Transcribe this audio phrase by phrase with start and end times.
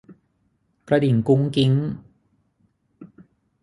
[0.87, 1.71] กระดิ่งกุ๊งกิ๊ง